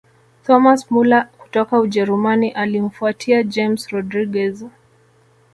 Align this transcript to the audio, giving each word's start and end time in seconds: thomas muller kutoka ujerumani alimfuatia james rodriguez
thomas 0.45 0.91
muller 0.91 1.31
kutoka 1.37 1.79
ujerumani 1.79 2.51
alimfuatia 2.51 3.43
james 3.43 3.87
rodriguez 3.87 4.65